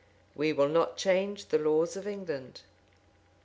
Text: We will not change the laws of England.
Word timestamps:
We 0.33 0.51
will 0.51 0.67
not 0.67 0.97
change 0.97 1.49
the 1.49 1.59
laws 1.59 1.95
of 1.95 2.07
England. 2.07 2.61